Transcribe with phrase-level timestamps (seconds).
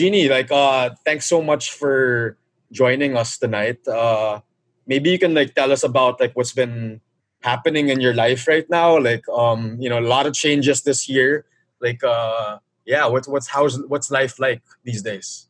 [0.00, 2.38] Jeannie, like, uh, thanks so much for
[2.72, 3.86] joining us tonight.
[3.86, 4.40] Uh,
[4.86, 7.02] maybe you can like tell us about like what's been
[7.42, 8.96] happening in your life right now.
[8.98, 11.44] Like, um, you know, a lot of changes this year.
[11.82, 15.48] Like, uh, yeah, what's what's how's what's life like these days?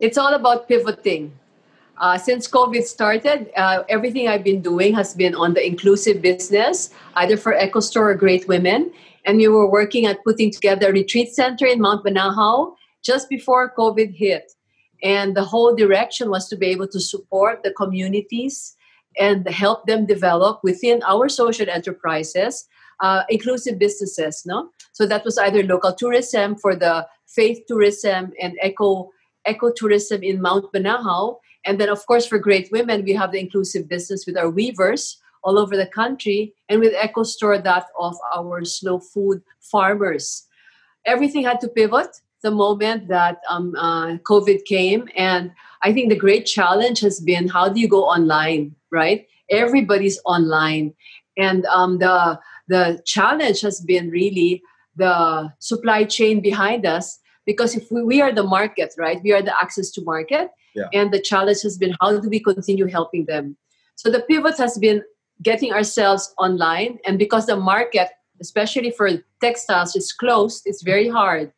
[0.00, 1.30] It's all about pivoting.
[1.98, 6.90] Uh, since COVID started, uh, everything I've been doing has been on the inclusive business,
[7.14, 8.90] either for EcoStore or Great Women.
[9.24, 13.74] And we were working at putting together a retreat center in Mount Banahaw just before
[13.74, 14.52] COVID hit.
[15.02, 18.76] And the whole direction was to be able to support the communities
[19.18, 22.68] and help them develop within our social enterprises
[23.02, 24.42] uh, inclusive businesses.
[24.46, 29.10] No, so that was either local tourism for the faith tourism and eco
[29.46, 31.36] ecotourism in Mount Banahaw.
[31.64, 35.18] And then, of course, for Great Women, we have the inclusive business with our weavers
[35.42, 40.46] all over the country and with EcoStore that of our slow food farmers.
[41.04, 45.08] Everything had to pivot the moment that um, uh, COVID came.
[45.16, 49.26] And I think the great challenge has been how do you go online, right?
[49.50, 50.94] Everybody's online.
[51.36, 54.62] And um, the, the challenge has been really
[54.96, 59.42] the supply chain behind us because if we, we are the market right we are
[59.42, 60.88] the access to market yeah.
[60.92, 63.56] and the challenge has been how do we continue helping them
[63.96, 65.02] so the pivot has been
[65.42, 68.08] getting ourselves online and because the market
[68.40, 69.08] especially for
[69.40, 71.52] textiles is closed it's very hard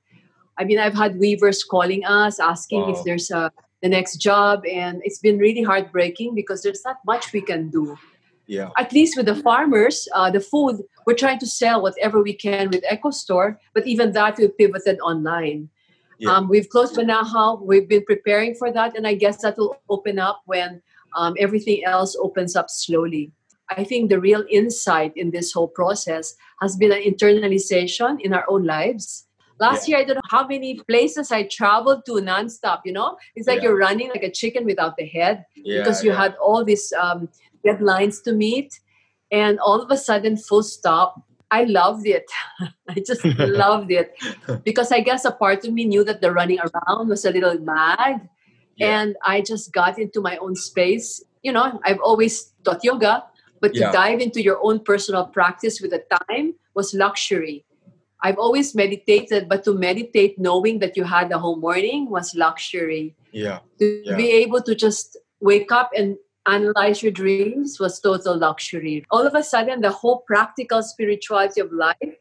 [0.59, 2.91] i mean i've had weavers calling us asking wow.
[2.93, 3.51] if there's a
[3.83, 7.99] the next job and it's been really heartbreaking because there's not much we can do
[8.47, 12.35] yeah at least with the farmers uh, the food we're trying to sell whatever we
[12.35, 15.69] can with EcoStore, but even that we've pivoted online.
[16.19, 16.33] Yeah.
[16.33, 17.61] Um, we've closed Banahaw.
[17.61, 20.81] We've been preparing for that, and I guess that will open up when
[21.17, 23.33] um, everything else opens up slowly.
[23.71, 28.45] I think the real insight in this whole process has been an internalization in our
[28.49, 29.27] own lives.
[29.61, 29.97] Last yeah.
[29.97, 32.81] year, I don't know how many places I traveled to nonstop.
[32.85, 33.65] You know, it's like yeah.
[33.65, 37.29] you're running like a chicken without the head yeah, because you had all these um,
[37.65, 38.81] deadlines to meet.
[39.31, 41.21] And all of a sudden full stop
[41.51, 42.25] i loved it.
[42.89, 43.25] I just
[43.65, 44.15] loved it.
[44.65, 47.59] Because i guess a part of me knew that the running around was a little
[47.61, 48.29] mad
[48.81, 51.23] and i just got into my own space.
[51.43, 53.25] You know i've always taught yoga
[53.61, 57.65] but to dive into your own personal practice with the time was luxury
[58.23, 63.15] i've always meditated but to meditate knowing that you had the whole morning was luxury
[63.33, 64.17] yeah to yeah.
[64.17, 66.17] be able to just wake up and
[66.47, 69.05] analyze your dreams was total luxury.
[69.11, 72.17] All of a sudden, the whole practical spirituality of life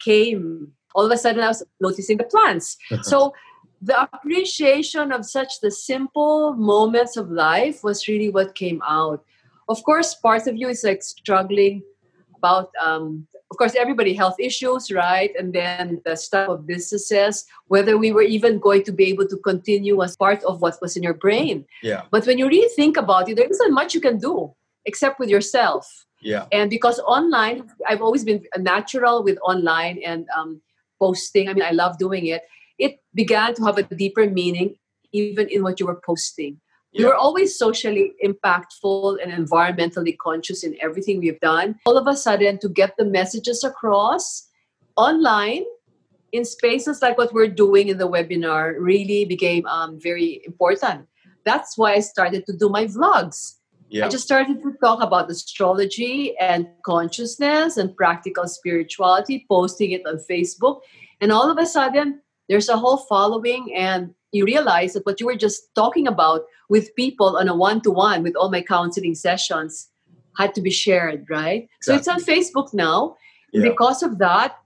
[0.00, 0.72] came.
[0.94, 2.76] All of a sudden, I was noticing the plants.
[3.02, 3.34] so,
[3.82, 9.22] the appreciation of such the simple moments of life was really what came out.
[9.68, 11.82] Of course, part of you is like struggling
[12.44, 15.30] about um, of course, everybody health issues, right?
[15.38, 19.36] And then the stuff of businesses, whether we were even going to be able to
[19.36, 21.64] continue as part of what was in your brain.
[21.82, 22.02] Yeah.
[22.10, 24.52] But when you really think about it, there isn't much you can do
[24.84, 25.86] except with yourself.
[26.20, 26.46] Yeah.
[26.50, 30.60] And because online, I've always been natural with online and um,
[30.98, 31.48] posting.
[31.48, 32.42] I mean, I love doing it.
[32.78, 34.76] It began to have a deeper meaning
[35.12, 36.60] even in what you were posting.
[36.94, 36.98] Yeah.
[37.00, 41.74] We were always socially impactful and environmentally conscious in everything we've done.
[41.86, 44.48] All of a sudden, to get the messages across
[44.96, 45.64] online
[46.30, 51.06] in spaces like what we're doing in the webinar really became um, very important.
[51.44, 53.54] That's why I started to do my vlogs.
[53.88, 54.06] Yeah.
[54.06, 60.18] I just started to talk about astrology and consciousness and practical spirituality, posting it on
[60.28, 60.80] Facebook.
[61.20, 65.26] And all of a sudden, there's a whole following, and you realize that what you
[65.26, 69.88] were just talking about with people on a one-to-one with all my counseling sessions
[70.36, 71.68] had to be shared right?
[71.78, 71.80] Exactly.
[71.80, 73.16] so it's on facebook now.
[73.52, 73.62] Yeah.
[73.68, 74.56] because of that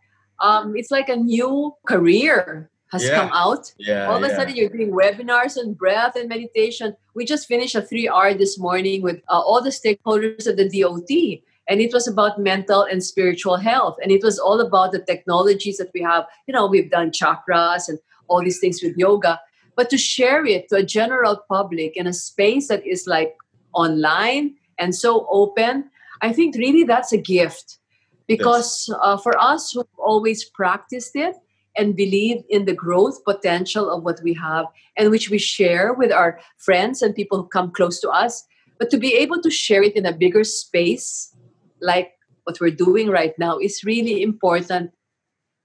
[0.41, 3.21] um, it's like a new career has yeah.
[3.21, 3.73] come out.
[3.79, 6.97] Yeah, all of a sudden you're doing webinars on breath and meditation.
[7.15, 10.69] We just finished a three hour this morning with uh, all the stakeholders of the
[10.69, 13.99] dot and it was about mental and spiritual health.
[14.03, 16.25] And it was all about the technologies that we have.
[16.47, 17.99] You know we've done chakras and
[18.29, 19.41] all these things with yoga
[19.79, 23.37] but to share it to a general public in a space that is like
[23.73, 25.89] online and so open
[26.21, 27.79] i think really that's a gift.
[28.27, 28.99] Because yes.
[29.03, 31.35] uh, for us who've always practiced it
[31.79, 34.67] and believe in the growth potential of what we have
[34.99, 38.45] and which we share with our friends and people who come close to us
[38.79, 41.35] but to be able to share it in a bigger space
[41.81, 42.13] like
[42.49, 44.91] what we're doing right now is really important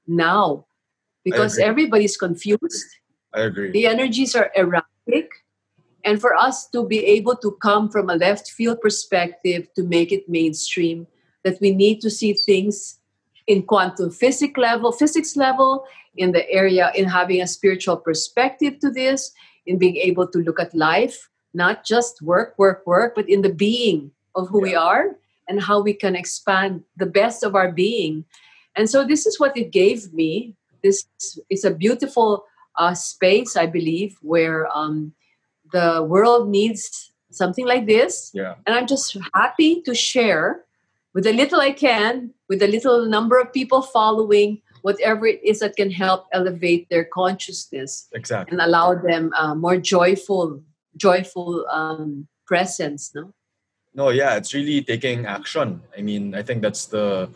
[0.06, 0.66] now.
[1.24, 2.86] Because everybody's confused
[3.34, 3.72] I agree.
[3.72, 5.32] The energies are erratic.
[6.06, 10.12] And for us to be able to come from a left field perspective to make
[10.12, 11.08] it mainstream,
[11.44, 13.00] that we need to see things
[13.48, 15.86] in quantum physics level, physics level,
[16.16, 19.32] in the area in having a spiritual perspective to this,
[19.66, 23.54] in being able to look at life, not just work, work, work, but in the
[23.54, 24.72] being of who yeah.
[24.72, 25.06] we are
[25.48, 28.26] and how we can expand the best of our being.
[28.76, 30.56] And so this is what it gave me.
[30.84, 31.06] This
[31.50, 32.46] is a beautiful
[32.78, 35.14] uh, space, I believe, where um,
[35.72, 38.32] the world needs something like this.
[38.34, 38.56] Yeah.
[38.66, 40.66] And I'm just happy to share
[41.14, 45.60] with the little I can, with the little number of people following, whatever it is
[45.60, 48.54] that can help elevate their consciousness exactly.
[48.54, 50.62] and allow them uh, more joyful,
[50.98, 53.12] joyful um, presence.
[53.16, 53.34] No.
[53.96, 55.82] No, yeah, it's really taking action.
[55.96, 57.30] I mean, I think that's the,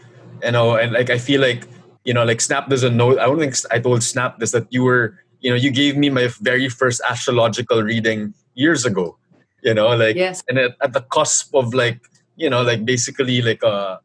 [0.43, 1.67] you know, and like I feel like
[2.07, 3.19] you know, like Snap doesn't know.
[3.19, 6.09] I don't think I told Snap this that you were, you know, you gave me
[6.09, 9.17] my very first astrological reading years ago.
[9.63, 10.43] You know, like yes.
[10.49, 12.01] and at, at the cusp of like
[12.35, 14.01] you know, like basically like a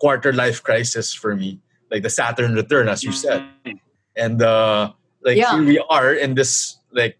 [0.00, 1.60] quarter life crisis for me,
[1.92, 3.40] like the Saturn return, as you said.
[3.64, 3.78] Mm-hmm.
[4.16, 4.90] And uh,
[5.22, 5.54] like yeah.
[5.54, 7.16] here we are in this like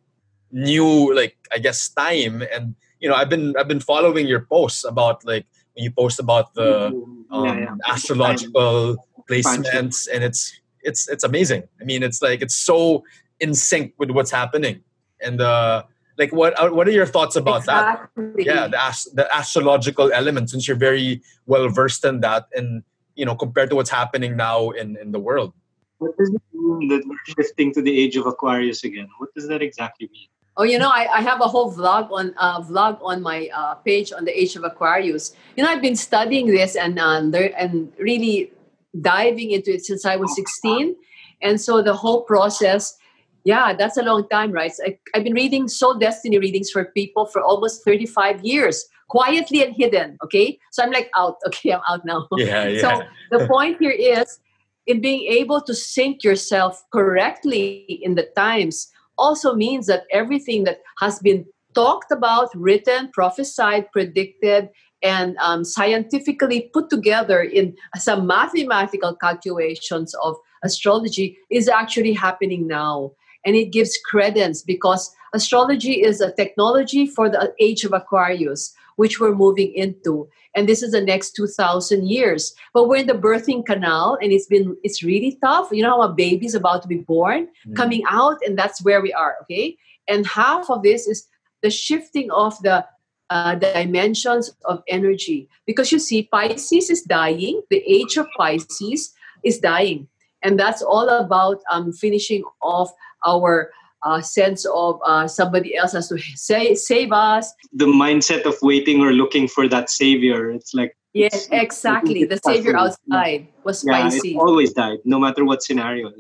[0.51, 4.83] new like I guess time, and you know I've been I've been following your posts
[4.83, 5.47] about like
[5.77, 6.89] when you post about the
[7.31, 7.75] um, yeah, yeah.
[7.87, 8.99] astrological
[9.31, 11.63] placements, and it's it's it's amazing.
[11.81, 13.05] I mean, it's like it's so
[13.41, 14.83] in sync with what's happening,
[15.21, 15.85] and uh,
[16.19, 18.45] like what uh, what are your thoughts about exactly.
[18.45, 22.83] that yeah the, the astrological element since you're very well versed in that and
[23.15, 25.53] you know compared to what's happening now in in the world.
[25.99, 29.09] What does it mean that we're shifting to the age of aquarius again?
[29.19, 30.29] What does that exactly mean?
[30.57, 33.75] Oh, you know, I, I have a whole vlog on uh, vlog on my uh,
[33.77, 35.35] page on the Age of Aquarius.
[35.57, 37.23] You know, I've been studying this and uh,
[37.57, 38.53] and really
[39.01, 40.97] diving into it since I was 16,
[41.41, 42.99] and so the whole process
[43.45, 44.73] yeah, that's a long time, right?
[44.73, 49.63] So I, have been reading soul destiny readings for people for almost 35 years, quietly
[49.63, 50.19] and hidden.
[50.25, 50.59] Okay.
[50.73, 51.37] So I'm like out.
[51.47, 52.29] Okay, I'm out now.
[52.37, 52.81] Yeah, yeah.
[52.81, 53.03] So
[53.39, 54.39] the point here is
[54.87, 60.81] in being able to sync yourself correctly in the times also means that everything that
[60.99, 61.45] has been
[61.75, 64.69] talked about, written, prophesied, predicted,
[65.03, 73.13] and um, scientifically put together in some mathematical calculations of astrology is actually happening now
[73.45, 79.21] and it gives credence because astrology is a technology for the age of Aquarius, which
[79.21, 80.29] we're moving into.
[80.55, 82.55] And this is the next 2000 years.
[82.75, 85.69] But we're in the birthing canal and it's been it's really tough.
[85.71, 87.77] You know how a baby's about to be born, mm.
[87.77, 89.77] coming out, and that's where we are, okay?
[90.09, 91.29] And half of this is
[91.63, 92.85] the shifting of the
[93.31, 95.49] uh, the dimensions of energy.
[95.65, 99.15] Because you see, Pisces is dying, the age of Pisces
[99.45, 100.09] is dying.
[100.43, 102.91] And that's all about um, finishing off
[103.27, 103.71] our
[104.03, 107.53] uh, sense of uh, somebody else has to say, save us.
[107.73, 110.51] The mindset of waiting or looking for that savior.
[110.51, 112.25] It's like yes, exactly.
[112.25, 114.35] The savior outside was yeah, spicy.
[114.35, 116.11] It always died, no matter what scenario.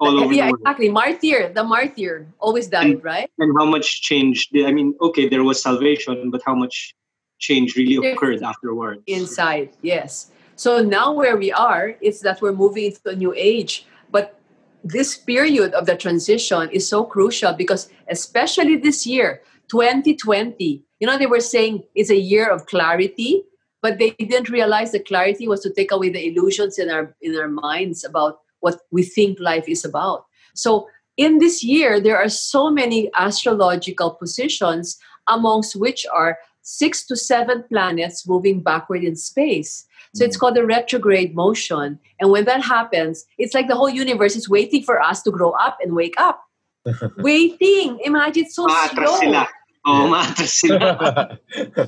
[0.00, 0.88] All over yeah, exactly.
[0.88, 3.30] Martyr, the martyr always died, and, right?
[3.38, 4.48] And how much change?
[4.66, 6.94] I mean, okay, there was salvation, but how much
[7.38, 9.02] change really occurred afterwards?
[9.06, 10.32] Inside, yes.
[10.56, 13.86] So now where we are is that we're moving into a new age.
[14.10, 14.38] But
[14.84, 21.16] this period of the transition is so crucial because especially this year 2020 you know
[21.16, 23.44] they were saying it's a year of clarity
[23.82, 27.36] but they didn't realize the clarity was to take away the illusions in our in
[27.36, 30.24] our minds about what we think life is about.
[30.54, 34.98] So in this year there are so many astrological positions
[35.28, 40.40] amongst which are six to seven planets moving backward in space so it's mm.
[40.40, 41.98] called the retrograde motion.
[42.20, 45.50] And when that happens, it's like the whole universe is waiting for us to grow
[45.52, 46.44] up and wake up.
[47.18, 47.98] waiting.
[48.04, 49.20] Imagine it's so Maatras slow.
[49.20, 49.48] sila.
[49.84, 50.94] Oh, maatras sila.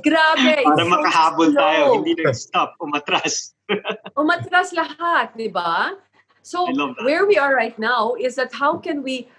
[0.02, 0.56] Grabe.
[0.66, 3.54] Para makahabol so tayo, hindi nag-stop, umatras.
[4.18, 5.94] umatras lahat, di ba?
[6.42, 6.66] So
[7.06, 9.30] where we are right now is that how can we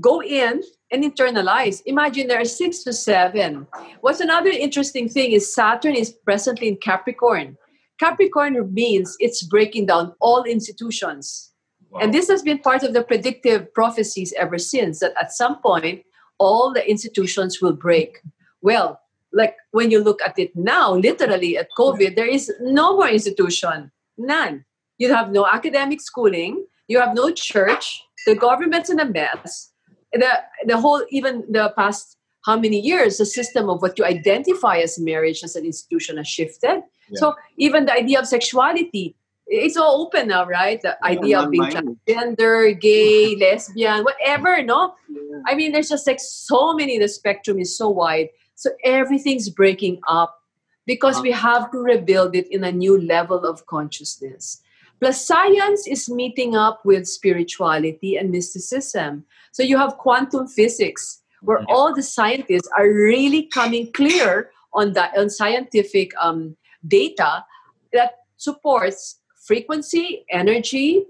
[0.00, 1.82] go in and internalize.
[1.86, 3.66] Imagine there are six to seven.
[4.02, 7.56] What's another interesting thing is Saturn is presently in Capricorn.
[7.98, 11.50] Capricorn means it's breaking down all institutions.
[11.90, 12.00] Wow.
[12.00, 16.04] And this has been part of the predictive prophecies ever since that at some point,
[16.38, 18.18] all the institutions will break.
[18.60, 19.00] Well,
[19.32, 23.90] like when you look at it now, literally at COVID, there is no more institution,
[24.18, 24.64] none.
[24.98, 29.71] You have no academic schooling, you have no church, the government's in a mess.
[30.12, 30.28] The,
[30.66, 34.98] the whole, even the past how many years, the system of what you identify as
[34.98, 36.82] marriage as an institution has shifted.
[37.08, 37.18] Yeah.
[37.18, 39.14] So even the idea of sexuality,
[39.46, 40.80] it's all open now, right?
[40.80, 44.94] The yeah, idea of being transgender, gay, lesbian, whatever, no?
[45.08, 45.42] Yeah.
[45.46, 48.30] I mean, there's just like so many, the spectrum is so wide.
[48.54, 50.40] So everything's breaking up
[50.86, 51.22] because uh-huh.
[51.22, 54.62] we have to rebuild it in a new level of consciousness.
[55.02, 59.24] Plus, science is meeting up with spirituality and mysticism.
[59.50, 65.18] So you have quantum physics, where all the scientists are really coming clear on that
[65.18, 66.56] on scientific um,
[66.86, 67.44] data
[67.92, 71.04] that supports frequency, energy,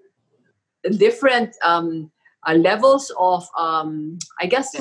[0.97, 2.11] different um,
[2.49, 4.75] uh, levels of, um, I guess,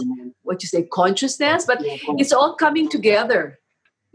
[0.43, 1.79] what you say, consciousness, but
[2.17, 3.59] it's all coming together.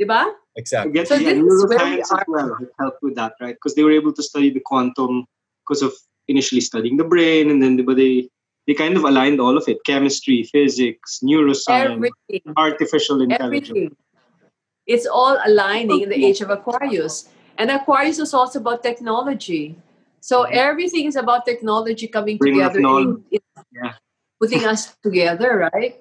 [0.00, 0.32] Diba?
[0.56, 0.92] I Exactly.
[0.92, 3.54] guess So yeah, this is where we neuroscience as well helped with that, right?
[3.54, 5.26] Because they were able to study the quantum
[5.62, 5.92] because of
[6.28, 8.28] initially studying the brain, and then but they
[8.66, 12.54] they kind of aligned all of it: chemistry, physics, neuroscience, Everything.
[12.56, 13.68] artificial intelligence.
[13.68, 13.96] Everything.
[14.86, 17.28] It's all aligning in the age of Aquarius.
[17.58, 19.76] And Aquarius is also about technology.
[20.20, 20.54] So mm-hmm.
[20.54, 23.22] everything is about technology coming Bringing up together, knowledge.
[23.30, 23.92] in- in- Yeah.
[24.40, 26.00] putting us together, right?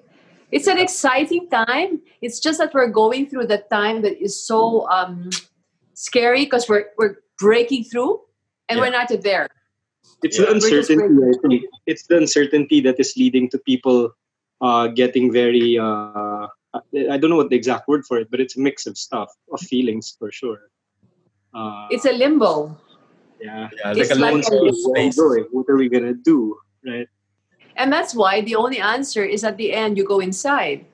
[0.52, 2.00] It's an exciting time.
[2.22, 5.30] It's just that we're going through the time that is so um,
[5.94, 8.20] scary because we're, we're breaking through
[8.68, 9.48] and we're not there.
[10.22, 10.46] It's Yeah.
[10.46, 11.04] the uncertainty.
[11.04, 14.12] I think it's the uncertainty that is leading to people
[14.60, 15.78] uh, getting very.
[15.78, 16.46] Uh,
[17.10, 19.28] I don't know what the exact word for it, but it's a mix of stuff,
[19.52, 20.70] of feelings for sure.
[21.54, 22.76] Uh, It's a limbo.
[23.40, 23.68] yeah.
[23.78, 25.46] Yeah, It's like a like lone a- soul Where are we space.
[25.52, 26.56] What are we gonna do?
[26.86, 27.08] Right.
[27.76, 30.84] And that's why the only answer is at the end you go inside.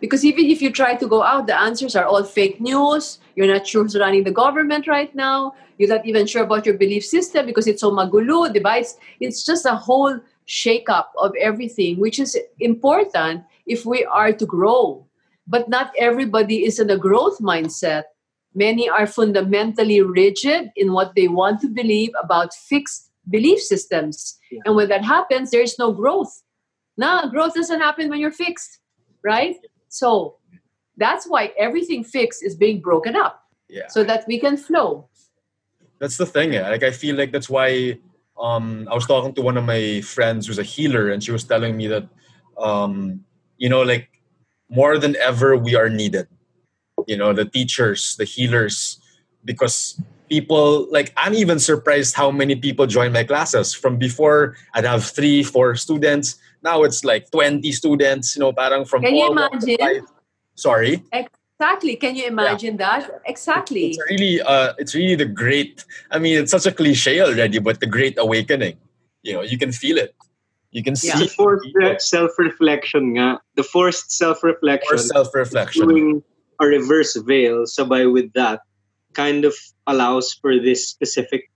[0.00, 3.18] Because even if you try to go out, the answers are all fake news.
[3.34, 5.54] You're not sure who's running the government right now.
[5.76, 8.80] You're not even sure about your belief system because it's so magulo, diba?
[8.80, 14.46] It's, it's just a whole shakeup of everything, which is important if we are to
[14.46, 15.04] grow.
[15.46, 18.04] But not everybody is in a growth mindset.
[18.54, 24.38] Many are fundamentally rigid in what they want to believe about fixed belief systems.
[24.50, 24.60] Yeah.
[24.64, 26.42] And when that happens, there is no growth.
[26.96, 28.80] No, growth doesn't happen when you're fixed,
[29.22, 29.56] right?
[29.88, 30.36] So
[30.96, 33.86] that's why everything fixed is being broken up Yeah.
[33.88, 35.08] so that we can flow.
[36.00, 36.62] that's the thing eh?
[36.74, 37.98] like i feel like that's why
[38.46, 41.42] um i was talking to one of my friends who's a healer and she was
[41.42, 42.06] telling me that
[42.68, 43.18] um
[43.62, 44.06] you know like
[44.70, 46.26] more than ever we are needed
[47.10, 49.00] you know the teachers the healers
[49.44, 54.84] because people like i'm even surprised how many people join my classes from before i'd
[54.84, 59.24] have three four students now it's like 20 students you know parang from Can you
[59.24, 60.06] all walks imagine?
[60.54, 61.02] sorry
[61.60, 61.96] Exactly.
[61.96, 63.10] Can you imagine that?
[63.26, 63.88] Exactly.
[63.90, 67.80] it's really uh it's really the great i mean it's such a cliche already but
[67.80, 68.78] the great awakening
[69.24, 70.14] you know you can feel it
[70.70, 71.18] you can see Yeah.
[71.18, 73.40] The forced self-reflection nga.
[73.56, 74.86] The forced self-reflection.
[74.88, 76.22] for self-reflection doing
[76.62, 78.60] a reverse veil so by with that
[79.18, 79.54] kind of
[79.86, 81.50] allows for this specific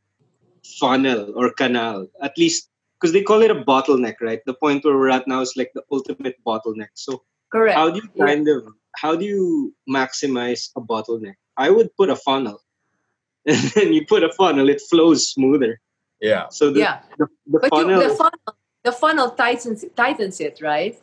[0.81, 2.09] funnel or canal.
[2.21, 4.41] At least because they call it a bottleneck right?
[4.47, 6.93] The point where we're at now is like the ultimate bottleneck.
[6.95, 7.77] So Correct.
[7.79, 8.67] how do you kind of
[8.97, 11.39] how do you maximize a bottleneck?
[11.57, 12.59] I would put a funnel.
[13.53, 15.81] And then you put a funnel it flows smoother.
[16.21, 16.47] Yeah.
[16.51, 17.01] So the, yeah.
[17.19, 20.95] the, the But you, funnel the funnel, the funnel tightens, tightens it, right?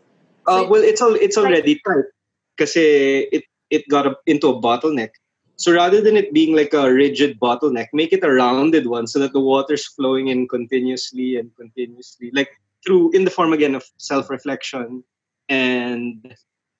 [0.47, 2.07] Uh, well, it's all it's already tight
[2.55, 5.11] because it it got a, into a bottleneck.
[5.59, 9.19] So rather than it being like a rigid bottleneck, make it a rounded one so
[9.19, 12.49] that the water's flowing in continuously and continuously, like
[12.85, 15.03] through in the form again of self-reflection
[15.49, 16.33] and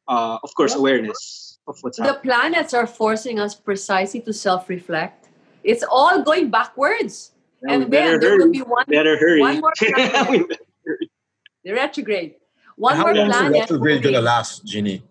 [0.07, 2.21] uh, of course awareness of what's The happening.
[2.24, 5.27] The planets are forcing us precisely to self reflect.
[5.63, 7.31] It's all going backwards.
[7.62, 9.41] Now and then better there will be one Better hurry.
[9.41, 10.55] one more planet.
[11.65, 12.36] The retrograde.
[12.77, 13.59] One how more long is the planet.
[13.59, 15.03] retrograde gonna last Jeannie?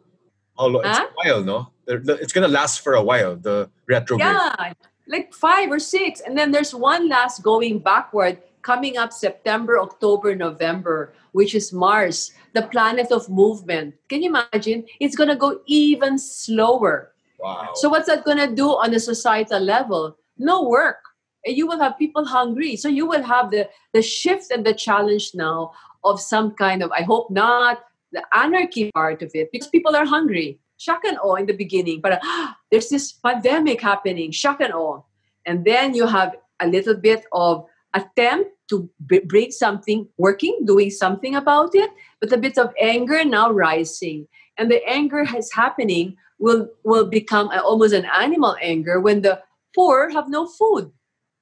[0.58, 1.06] how long it's Huh?
[1.06, 4.72] a while no It's gonna last for a while the retrograde Yeah,
[5.08, 6.20] like five or six.
[6.20, 12.32] And then there's one last going backward coming up September, October, November, which is Mars,
[12.52, 13.94] the planet of movement.
[14.08, 14.84] Can you imagine?
[15.00, 17.12] It's going to go even slower.
[17.38, 20.16] wow So, what's that going to do on a societal level?
[20.36, 21.00] No work.
[21.46, 22.76] And you will have people hungry.
[22.76, 25.72] So, you will have the, the shift and the challenge now
[26.04, 30.06] of some kind of, I hope not, the anarchy part of it because people are
[30.06, 30.58] hungry.
[30.78, 35.02] Shock and awe in the beginning, but ah, there's this pandemic happening, shock and awe.
[35.44, 40.90] And then you have a little bit of attempt to b- bring something working, doing
[40.90, 44.28] something about it, but a bit of anger now rising.
[44.56, 49.42] And the anger is happening will will become a, almost an animal anger when the
[49.74, 50.92] poor have no food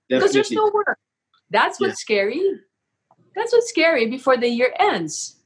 [0.09, 0.99] because there's no work.
[1.51, 2.41] That's what's scary.
[3.35, 5.37] That's what's scary before the year ends.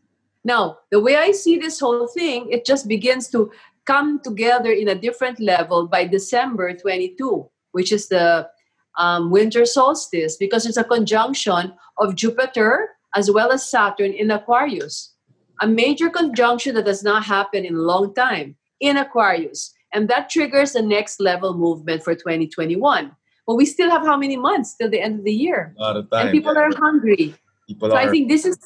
[0.45, 3.51] Now, the way I see this whole thing, it just begins to
[3.91, 8.49] come together in a different level by December 22, which is the
[8.97, 15.13] um, winter solstice, because it's a conjunction of Jupiter as well as Saturn in Aquarius.
[15.61, 19.75] A major conjunction that does not happen in a long time in Aquarius.
[19.93, 23.11] And that triggers the next level movement for 2021.
[23.47, 25.75] But we still have how many months till the end of the year?
[25.77, 26.29] A lot of time.
[26.29, 27.35] and people are hungry.
[27.67, 28.03] People So are.
[28.03, 28.57] I think this is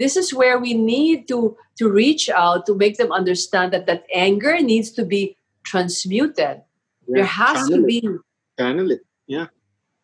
[0.00, 4.04] this is where we need to to reach out to make them understand that that
[4.12, 6.62] anger needs to be transmuted.
[7.06, 8.08] There has to channel it, be.
[8.58, 9.02] channel it.
[9.26, 9.46] Yeah.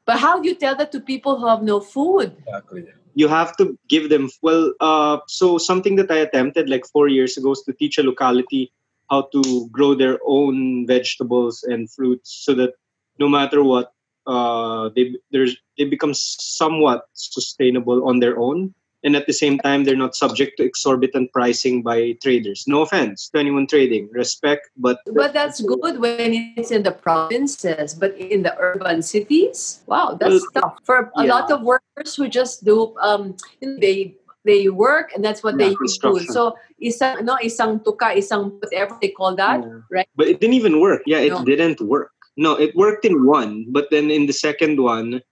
[0.04, 2.36] But how do you tell that to people who have no food?
[2.46, 2.84] exactly.
[3.16, 7.36] you have to give them well uh, so something that i attempted like four years
[7.38, 8.70] ago is to teach a locality
[9.10, 9.42] how to
[9.76, 12.74] grow their own vegetables and fruits so that
[13.18, 13.92] no matter what
[14.26, 18.74] uh, they there's they become somewhat sustainable on their own
[19.06, 23.30] and at the same time they're not subject to exorbitant pricing by traders no offense
[23.30, 28.42] to anyone trading respect but But that's good when it's in the provinces, but in
[28.42, 31.32] the urban cities, wow, that's Well, tough for a yeah.
[31.32, 35.74] lot of workers who just do um they they work and that's what Yeah, they
[35.78, 36.18] do.
[36.26, 39.80] So isang no isang tuka, isang whatever they call that, Yeah.
[39.90, 40.08] right?
[40.18, 41.06] But it didn't even work.
[41.06, 41.46] Yeah, it No.
[41.46, 42.12] didn't work.
[42.36, 45.24] No, it worked in one, but then in the second one,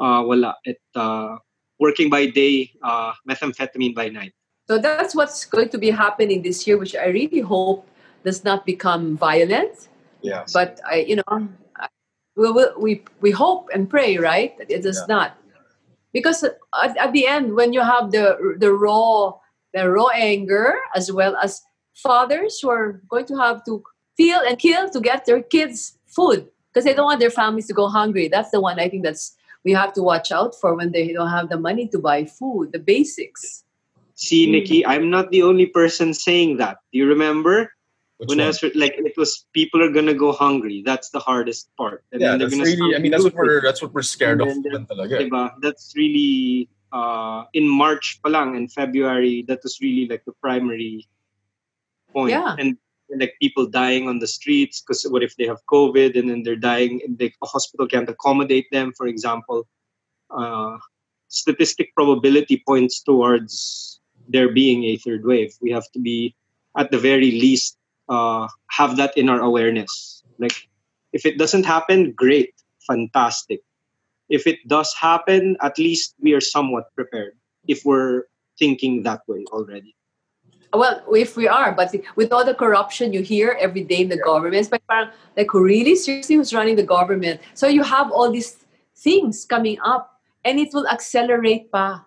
[0.00, 0.56] uh, wala.
[0.64, 1.36] It uh,
[1.78, 4.32] working by day, uh, methamphetamine by night.
[4.68, 7.88] So that's what's going to be happening this year, which I really hope
[8.24, 9.88] does not become violent.
[10.20, 10.44] Yeah.
[10.52, 11.48] But I, you know,
[12.36, 15.14] we we we hope and pray, right, that it does Yeah.
[15.14, 15.36] not,
[16.12, 19.34] because at, at the end, when you have the the raw
[19.74, 21.62] the raw anger as well as
[21.94, 23.82] fathers who are going to have to
[24.16, 27.74] feel and kill to get their kids food because they don't want their families to
[27.74, 28.28] go hungry.
[28.28, 31.30] That's the one I think that's we have to watch out for when they don't
[31.30, 33.64] have the money to buy food, the basics.
[34.14, 34.50] See, Mm.
[34.50, 36.78] Nikki, I'm not the only person saying that.
[36.92, 37.70] Do you remember
[38.18, 38.58] Which when I one?
[38.62, 40.82] was like, it was people are gonna go hungry.
[40.84, 42.02] That's the hardest part.
[42.10, 42.96] And yeah, then that's gonna really.
[42.96, 44.48] I mean, that's what we're that's what we're scared of.
[44.48, 45.50] And then talaga.
[45.62, 49.44] That's really uh, in March palang and February.
[49.46, 51.06] That was really like the primary
[52.12, 52.30] point.
[52.30, 52.58] Yeah.
[52.58, 52.78] And, and,
[53.16, 56.56] like people dying on the streets because what if they have COVID and then they're
[56.56, 59.66] dying and the hospital can't accommodate them, for example.
[60.30, 60.76] Uh,
[61.28, 65.54] statistic probability points towards there being a third wave.
[65.60, 66.34] We have to be
[66.76, 67.76] at the very least
[68.08, 70.22] uh, have that in our awareness.
[70.38, 70.68] Like
[71.12, 72.54] if it doesn't happen, great,
[72.86, 73.60] fantastic
[74.28, 77.34] if it does happen, at least we are somewhat prepared
[77.66, 78.24] if we're
[78.58, 79.94] thinking that way already.
[80.72, 84.18] Well, if we are, but with all the corruption you hear every day in the
[84.18, 84.82] government, it's like,
[85.36, 87.40] like really seriously who's running the government?
[87.54, 88.56] So you have all these
[88.94, 92.04] things coming up and it will accelerate pa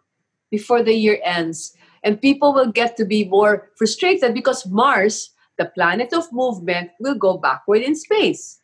[0.52, 1.76] before the year ends.
[2.04, 7.15] And people will get to be more frustrated because Mars, the planet of movement, will
[7.15, 8.60] go backward in space.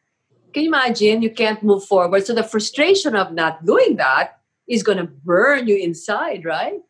[0.53, 1.21] Can you imagine?
[1.21, 2.25] You can't move forward.
[2.25, 6.81] So the frustration of not doing that is going to burn you inside, right?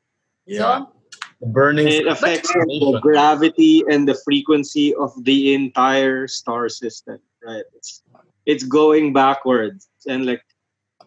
[0.46, 0.60] Yeah.
[0.60, 0.94] So
[1.42, 1.88] The burning.
[1.88, 7.20] It affects the gravity and the frequency of the entire star system.
[7.46, 7.64] Right?
[7.76, 8.02] It's
[8.46, 10.42] it's going backwards and like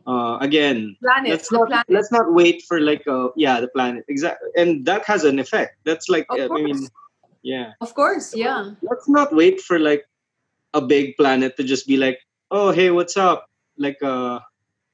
[0.06, 0.96] uh, again.
[1.02, 1.86] planets, Let's not, planet.
[1.90, 5.76] let's not wait for like a yeah the planet exactly and that has an effect
[5.84, 6.86] that's like Of uh, I mean
[7.42, 8.72] yeah Of course, yeah.
[8.82, 10.04] let's not wait for like
[10.74, 13.50] a big planet to just be like, oh hey, what's up?
[13.76, 14.40] Like uh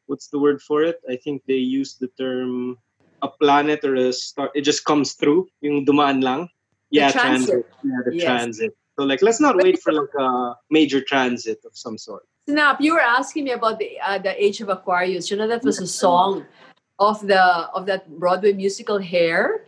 [0.07, 1.01] what's the word for it?
[1.11, 2.79] I think they use the term
[3.23, 4.51] a planet or a star.
[4.55, 5.49] It just comes through.
[5.61, 6.49] Yung dumaan lang.
[6.91, 7.67] Yeah, transit.
[7.83, 8.25] Yeah, the Yes.
[8.25, 8.73] transit.
[8.99, 12.25] So like let's not wait for like a major transit of some sort.
[12.49, 15.31] Snap, you were asking me about the uh, the Age of Aquarius.
[15.31, 16.47] You know that was a song
[16.99, 17.43] of the
[17.77, 19.67] of that Broadway musical Hair.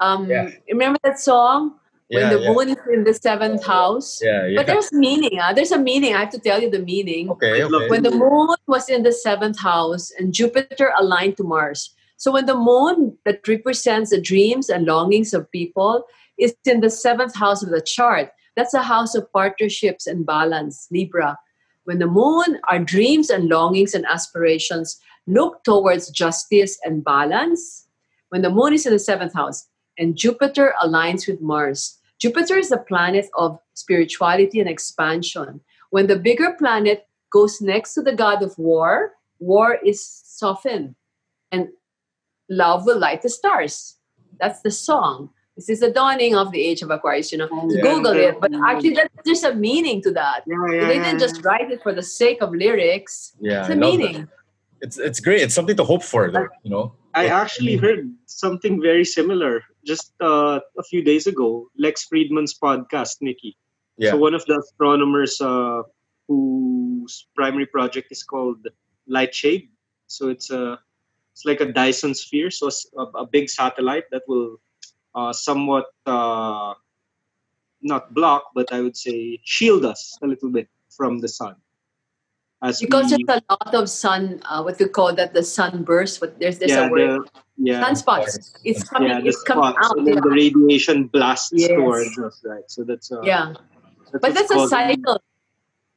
[0.00, 0.50] Um, Yeah.
[0.66, 1.78] Remember that song
[2.10, 2.50] when Yeah, the yeah.
[2.50, 4.18] moon is in the seventh house?
[4.24, 4.56] Yeah, yeah.
[4.58, 5.38] But there's meaning.
[5.38, 6.16] Ah, there's a meaning.
[6.16, 7.30] I have to tell you the meaning.
[7.38, 7.88] okay, okay.
[7.92, 11.94] When the moon was in the seventh house and Jupiter aligned to Mars.
[12.24, 16.06] So when the moon that represents the dreams and longings of people
[16.38, 20.88] is in the seventh house of the chart, that's a house of partnerships and balance,
[20.90, 21.38] Libra.
[21.84, 27.88] When the moon, our dreams and longings and aspirations look towards justice and balance.
[28.30, 32.70] When the moon is in the seventh house and Jupiter aligns with Mars, Jupiter is
[32.70, 35.60] the planet of spirituality and expansion.
[35.90, 40.94] When the bigger planet goes next to the god of war, war is softened
[41.52, 41.68] and
[42.48, 43.96] love will light the stars.
[44.40, 45.30] That's the song.
[45.56, 47.48] This is the dawning of the age of Aquarius, you know.
[47.68, 47.82] Yeah.
[47.82, 50.42] Google it, but actually that, there's a meaning to that.
[50.46, 53.36] Yeah, yeah, they didn't just write it for the sake of lyrics.
[53.40, 54.12] yeah, It's I a love meaning.
[54.22, 54.28] that.
[54.80, 55.40] It's it's great.
[55.42, 56.48] It's something to hope for, though.
[56.64, 56.92] You know.
[57.14, 61.70] I actually heard something very similar just uh, a few days ago.
[61.78, 63.56] Lex Fridman's podcast, Nikki.
[63.96, 64.10] Yeah.
[64.10, 65.82] So one of the astronomers uh,
[66.26, 68.66] whose primary project is called
[69.06, 69.68] Lightshade.
[70.08, 70.80] So it's a
[71.34, 74.62] it's like a Dyson sphere, so a, a big satellite that will
[75.14, 76.74] uh, somewhat uh,
[77.82, 81.56] not block, but I would say shield us a little bit from the sun.
[82.62, 84.40] as because we, there's a lot of sun.
[84.48, 85.34] Uh, what you call that?
[85.34, 86.20] The sunburst.
[86.22, 87.28] But there's there's yeah, a word.
[87.58, 88.56] yeah, Sunspots.
[88.64, 89.10] It's coming.
[89.10, 89.98] yeah, it's coming spots, out.
[89.98, 90.20] and then Yeah.
[90.24, 91.68] the radiation blasts Yes.
[91.74, 92.64] towards us, right?
[92.70, 93.52] So that's uh, yeah.
[94.12, 95.20] that's But that's a cycle.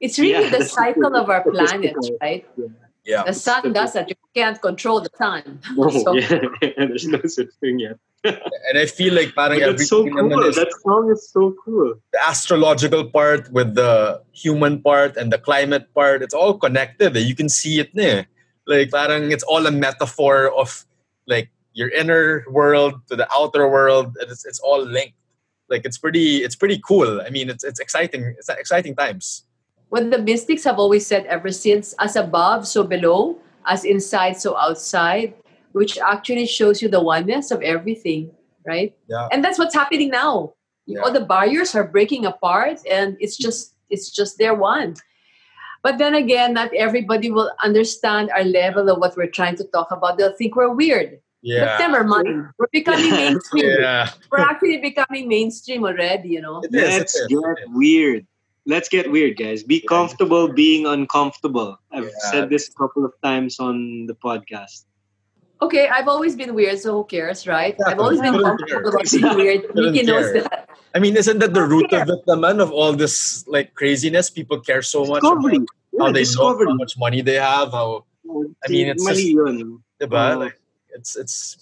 [0.01, 2.43] It's really the cycle of our planet, right?
[3.07, 3.23] Yeah.
[3.23, 4.09] The sun does that.
[4.09, 5.59] You can't control the sun.
[5.77, 6.41] No, So- yeah,
[6.77, 7.97] there's no such thing yet.
[8.23, 10.43] And I feel like parang But that's so cool.
[10.43, 11.95] is That song is so cool.
[12.11, 17.15] the astrological part with the human part and the climate part, it's all connected.
[17.15, 17.21] eh.
[17.21, 18.27] You can see it ne.
[18.67, 20.83] Like parang it's all a metaphor of
[21.25, 24.17] like your inner world to the outer world.
[24.19, 25.15] It's it's all linked.
[25.71, 27.21] Like it's pretty it's pretty cool.
[27.23, 28.35] I mean it's it's exciting.
[28.37, 29.46] It's exciting times.
[29.89, 34.57] What the mystics have always said ever since as above, so below, as inside, so
[34.57, 35.33] outside,
[35.71, 38.31] which actually shows you the oneness of everything,
[38.65, 38.95] right?
[39.07, 39.27] Yeah.
[39.31, 40.53] And that's what's happening now.
[40.85, 41.01] Yeah.
[41.01, 44.95] All the barriers are breaking apart and it's just it's just they're one.
[45.83, 49.91] But then again, not everybody will understand our level of what we're trying to talk
[49.91, 50.17] about.
[50.17, 51.19] They'll think we're weird.
[51.41, 51.77] Yeah.
[51.77, 52.47] But never mind.
[52.57, 53.65] We're becoming mainstream.
[53.79, 54.09] Yeah.
[54.31, 56.61] We're actually becoming mainstream already, you know.
[56.63, 57.69] It is, it Let's get it is.
[57.69, 58.27] weird.
[58.67, 59.63] Let's get weird, guys.
[59.63, 59.87] Be Yeah.
[59.87, 61.79] comfortable being uncomfortable.
[61.91, 62.31] I've Yeah.
[62.31, 64.83] said this a couple of times on the podcast.
[65.61, 67.73] Okay, I've always been weird, so who cares, right?
[67.73, 67.93] Exactly.
[67.93, 69.61] I've always been comfortable about being weird.
[69.71, 70.69] Couldn't Nikki knows that.
[70.93, 74.29] I mean, isn't that the root of it, the man of all this like craziness?
[74.29, 75.57] People care so much Discovery.
[75.57, 75.67] about
[75.99, 76.65] how they discovery.
[76.65, 79.79] know how much money they have, how I mean, it's Mali just- yun.
[80.01, 80.35] diba?
[80.35, 80.39] Oh.
[80.45, 80.59] Like
[80.93, 81.57] it's it's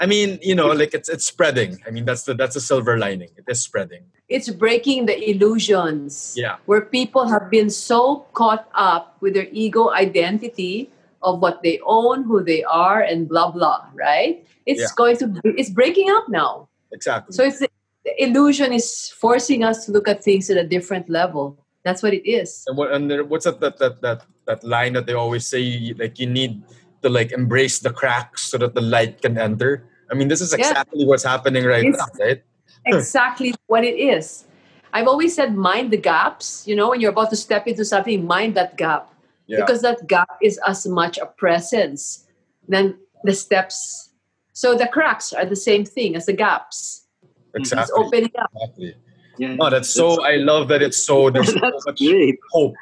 [0.00, 1.78] I mean, you know, like it's it's spreading.
[1.86, 3.30] I mean, that's the that's the silver lining.
[3.36, 4.04] It is spreading.
[4.34, 6.34] It's breaking the illusions.
[6.36, 6.56] Yeah.
[6.66, 10.90] Where people have been so caught up with their ego identity
[11.22, 14.42] of what they own, who they are, and blah blah, right?
[14.66, 14.98] It's Yeah.
[14.98, 16.66] going to it's breaking up now.
[16.90, 17.30] Exactly.
[17.36, 17.70] So it's the
[18.18, 21.56] illusion is forcing us to look at things at a different level.
[21.86, 22.64] That's what it is.
[22.66, 24.20] and what and there, what's that that that that
[24.50, 26.60] that line that they always say like you need
[27.02, 29.84] to like embrace the cracks so that the light can enter.
[30.10, 30.60] I mean, this is Yeah.
[30.64, 32.40] exactly what's happening right It's- now, right?
[32.86, 34.44] Exactly what it is.
[34.92, 36.66] I've always said mind the gaps.
[36.66, 39.10] You know, when you're about to step into something, mind that gap.
[39.46, 39.60] Yeah.
[39.60, 42.26] Because that gap is as much a presence
[42.68, 44.10] than the steps.
[44.52, 47.06] So the cracks are the same thing as the gaps.
[47.54, 48.04] It's exactly.
[48.04, 48.50] opening up.
[48.54, 48.94] Exactly.
[49.38, 49.56] Yeah.
[49.56, 50.22] No, that's so.
[50.22, 51.28] I love that it's so.
[51.28, 52.38] There's so much great.
[52.52, 52.74] hope.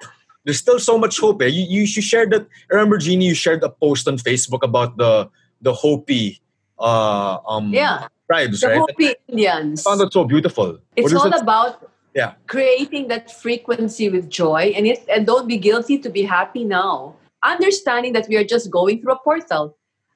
[0.45, 1.41] There's still so much hope.
[1.41, 1.47] Eh?
[1.47, 2.47] You, you you shared that.
[2.71, 5.31] I remember Jeannie, you shared a post on Facebook about the
[5.63, 6.43] the Hopi
[6.79, 8.09] uh, um Yeah.
[8.33, 8.79] Tribes, The right?
[8.79, 9.87] Hopi Indians.
[9.87, 10.79] I found that so beautiful.
[10.97, 11.41] It's all it?
[11.41, 12.33] about Yeah.
[12.47, 17.17] creating that frequency with joy and it and don't be guilty to be happy now.
[17.45, 19.65] Understanding that we are just going through a portal.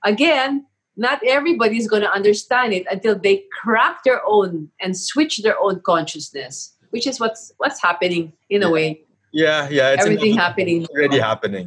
[0.04, 5.34] Again, not everybody is going to understand it until they crack their own and switch
[5.44, 6.54] their own consciousness,
[6.92, 8.88] which is what's what's happening in a way.
[9.32, 9.92] yeah, yeah.
[9.94, 10.86] It's Everything happening.
[10.92, 11.66] Already happening.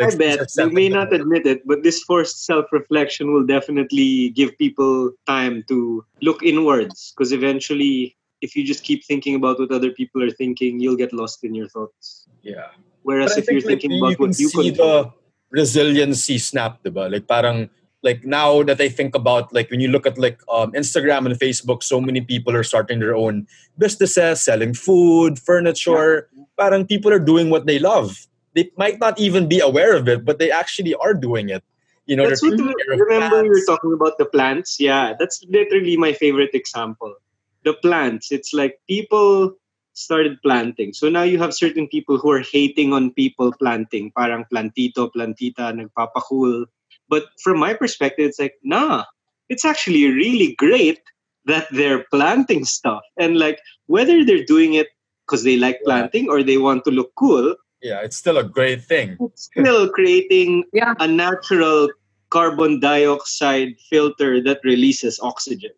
[0.00, 5.12] I bet they may not admit it, but this forced self-reflection will definitely give people
[5.26, 7.12] time to look inwards.
[7.16, 11.12] Because eventually, if you just keep thinking about what other people are thinking, you'll get
[11.12, 12.28] lost in your thoughts.
[12.42, 12.68] Yeah.
[13.02, 15.12] Whereas But if you're like, thinking you about can what you see control, the
[15.50, 17.10] resiliency snap, diba?
[17.10, 17.70] Like parang
[18.02, 21.34] like now that I think about like when you look at like um, Instagram and
[21.34, 23.46] Facebook, so many people are starting their own
[23.78, 26.28] businesses, selling food, furniture.
[26.56, 28.26] Parang people are doing what they love.
[28.58, 31.62] They might not even be aware of it, but they actually are doing it.
[32.10, 34.80] You know, that's what taking we- care of remember we were talking about the plants.
[34.82, 37.14] Yeah, that's literally my favorite example.
[37.62, 38.32] The plants.
[38.34, 39.54] It's like people
[39.94, 40.90] started planting.
[40.92, 44.10] So now you have certain people who are hating on people planting.
[44.18, 46.66] Parang plantito, plantita, nagpapakul.
[47.08, 49.04] But from my perspective, it's like, nah,
[49.48, 50.98] it's actually really great
[51.46, 53.06] that they're planting stuff.
[53.22, 54.88] And like whether they're doing it
[55.26, 58.82] because they like planting or they want to look cool, Yeah, it's still a great
[58.84, 59.16] thing.
[59.20, 60.94] it's still creating Yeah.
[60.98, 61.88] a natural
[62.30, 65.70] carbon dioxide filter that releases oxygen.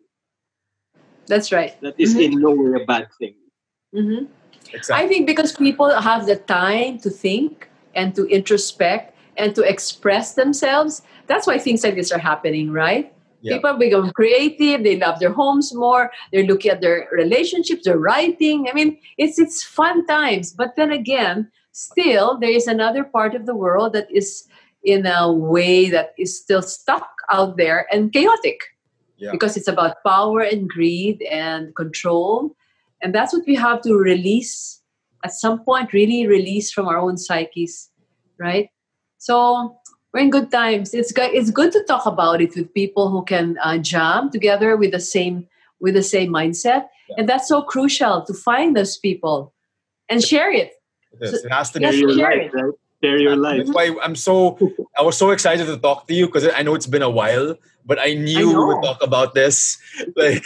[1.27, 1.79] That's right.
[1.81, 2.23] That is Mhm.
[2.23, 3.35] in no way a bad thing.
[3.93, 4.25] hmm
[4.89, 10.35] I think because people have the time to think and to introspect and to express
[10.35, 13.11] themselves, that's why things like this are happening, right?
[13.41, 13.55] Yeah.
[13.57, 18.69] People become creative, they love their homes more, they're looking at their relationships, they're writing.
[18.69, 20.53] I mean, it's it's fun times.
[20.53, 24.47] But then again, still there is another part of the world that is
[24.83, 28.59] in a way that is still stuck out there and chaotic
[29.17, 29.31] Yeah.
[29.31, 32.55] because it's about power and greed and control.
[33.01, 34.81] And that's what we have to release
[35.23, 37.89] at some point, really release from our own psyches,
[38.39, 38.69] right?
[39.19, 39.77] So
[40.13, 40.93] we're in good times.
[40.95, 41.29] It's good.
[41.33, 44.99] It's good to talk about it with people who can uh, jam together with the
[44.99, 45.47] same
[45.79, 47.15] with the same mindset, Yeah.
[47.17, 49.53] and that's so crucial to find those people
[50.09, 50.73] and share it.
[51.13, 51.45] It, is.
[51.45, 51.85] It has to be.
[51.85, 52.53] Share your share light, it.
[52.53, 52.73] right?
[53.03, 53.57] Share your life.
[53.57, 54.57] That's why I'm so
[54.97, 57.55] I was so excited to talk to you because I know it's been a while,
[57.85, 59.77] but I knew we would talk about this.
[60.15, 60.43] Like,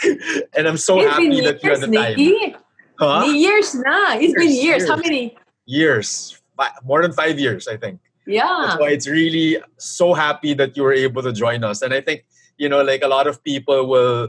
[0.56, 2.16] and I'm so It's happy been that you had the time.
[2.16, 2.56] Nikki.
[2.98, 3.24] Huh?
[3.26, 4.14] Years na.
[4.14, 4.88] It's been Years, years.
[4.88, 5.36] How many?
[5.66, 8.00] Years, Fi- more than five years, I think.
[8.26, 8.64] Yeah.
[8.66, 11.82] That's why it's really so happy that you were able to join us.
[11.82, 12.24] And I think,
[12.58, 14.28] you know, like a lot of people will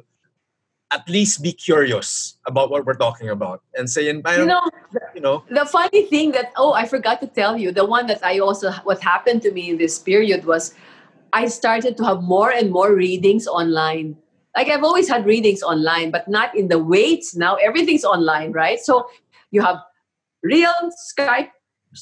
[0.91, 4.61] at least be curious about what we're talking about and say saying, You know,
[5.15, 8.23] you know, the funny thing that oh i forgot to tell you the one that
[8.23, 10.73] i also what happened to me in this period was
[11.33, 14.15] i started to have more and more readings online.
[14.55, 17.35] Like i've always had readings online but not in the weights.
[17.35, 18.79] Now everything's online right?
[18.79, 19.09] So
[19.51, 19.77] you have
[20.41, 21.51] real skype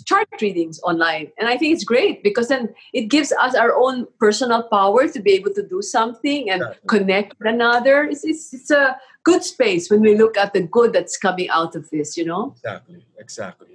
[0.06, 4.06] chart readings online and i think it's great because then it gives us our own
[4.20, 6.88] personal power to be able to do something and Exactly.
[6.88, 10.92] connect with another it's, it's, it's a good space when we look at the good
[10.92, 13.68] that's coming out of this you know Exactly, exactly.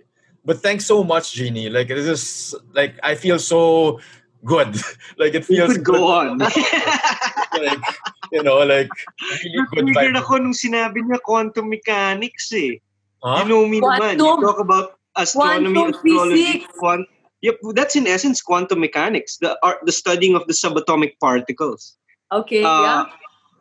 [0.45, 1.69] But thanks so much, Jeannie.
[1.69, 4.01] Like it is like I feel so
[4.43, 4.73] good.
[5.21, 6.03] like it feels could go good.
[6.03, 6.39] on.
[7.61, 7.85] like
[8.33, 8.89] you know, like
[9.45, 10.23] really good Triggered vibe.
[10.25, 12.81] ako nung sinabi niya quantum mechanics eh.
[13.21, 13.45] Huh?
[13.45, 14.17] You know me naman.
[14.17, 16.75] You talk about astronomy, quantum astrology, physics.
[16.79, 17.09] quant-
[17.43, 21.97] Yep, that's in essence quantum mechanics, the art, the studying of the subatomic particles.
[22.33, 23.05] okay Uh, yeah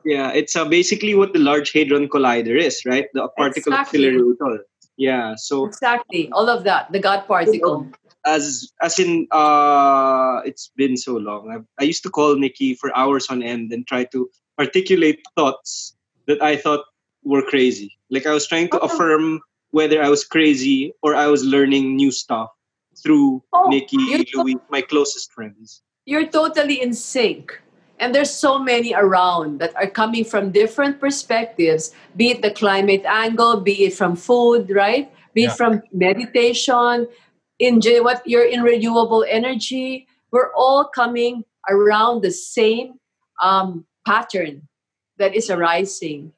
[0.06, 3.08] Yeah, it's uh, basically what the Large Hadron Collider is, right?
[3.14, 4.08] The particle Exactly.
[4.08, 4.66] accelerator.
[4.96, 6.88] Yeah, so Exactly, all of that.
[6.96, 7.88] The God particle.
[8.28, 12.92] as as in uh it's been so long I, I used to call nikki for
[13.02, 14.28] hours on end and try to
[14.60, 15.96] articulate thoughts
[16.28, 16.84] that i thought
[17.24, 18.88] were crazy like i was trying to Oh.
[18.92, 19.40] affirm
[19.72, 22.50] whether i was crazy or i was learning new stuff
[23.04, 27.54] through Oh, nikki you- louis my closest friends You're totally in sync.
[28.02, 33.04] And there's so many around that are coming from different perspectives, be it the climate
[33.06, 35.12] angle, be it from food, right?
[35.38, 37.06] Be it from meditation,
[37.60, 40.08] in j- what you're in renewable energy.
[40.32, 42.98] We're all coming around the same
[43.44, 44.66] um, pattern
[45.22, 46.32] that is arising.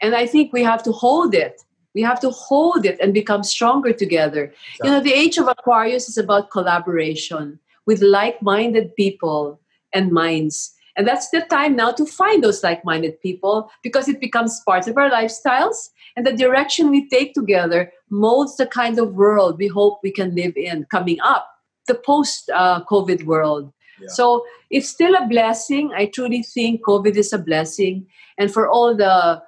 [0.00, 1.62] And I think we have to hold it.
[1.94, 4.52] We have to hold it and become stronger together.
[4.82, 9.60] You know, the age of Aquarius is about collaboration with like minded people
[9.92, 10.74] and minds.
[10.96, 14.86] And that's the time now to find those like minded people because it becomes part
[14.88, 15.90] of our lifestyles.
[16.16, 20.34] And the direction we take together molds the kind of world we hope we can
[20.34, 21.48] live in coming up,
[21.88, 23.72] the post uh, COVID world.
[24.00, 24.08] Yeah.
[24.08, 25.92] So it's still a blessing.
[25.94, 28.06] I truly think COVID is a blessing.
[28.36, 29.42] And for all the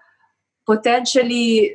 [0.67, 1.75] potentially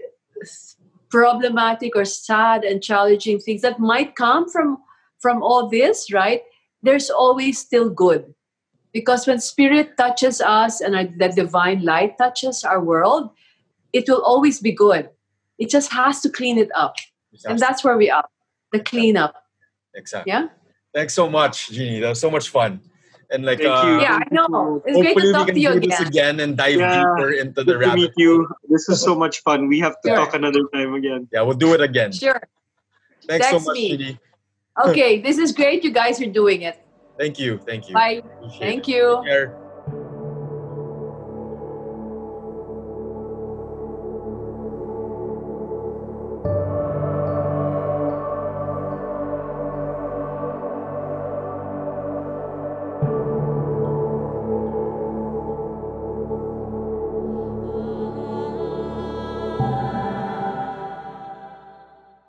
[1.09, 4.77] problematic or sad and challenging things that might come from
[5.19, 6.41] from all this right?
[6.81, 8.33] There's always still good.
[8.93, 13.29] Because when spirit touches us and our, the divine light touches our world
[13.93, 15.09] it will always be good.
[15.57, 16.95] It just has to clean it up.
[17.45, 18.25] And that's where we are
[18.71, 19.35] the cleanup.
[19.95, 20.31] Exactly.
[20.31, 20.47] yeah?
[20.93, 21.99] Thanks so much, Jeannie.
[21.99, 22.81] That was so much fun.
[23.31, 24.01] And like Thank uh, you.
[24.01, 26.07] yeah i know it's great hopefully to we talk can to you do this again
[26.07, 27.03] again and dive Yeah.
[27.15, 29.95] deeper into the good to rabbit meet you this is so much fun we have
[30.01, 30.17] to Sure.
[30.17, 32.11] talk another time again Yeah, we'll do it again.
[32.11, 32.41] sure
[33.27, 33.89] Thanks so much, me.
[33.97, 34.19] Jeannie.
[34.85, 36.81] okay this is great you guys are doing it
[37.19, 37.59] Thank you.
[37.59, 37.93] Thank you.
[37.93, 38.91] bye Appreciate thank it.
[38.95, 39.58] you Take care.